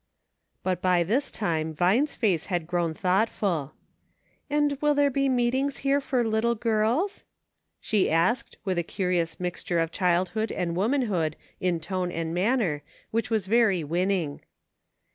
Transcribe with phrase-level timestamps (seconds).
[0.63, 3.73] But by this time Vine's face had grown thought ful.
[4.49, 7.23] "And will there be meetings here for iittie girls.?"
[7.83, 12.81] Jihe asiced, with a curious mixture or child hood and womanhood in tone and manner,
[13.11, 14.41] which was very winning.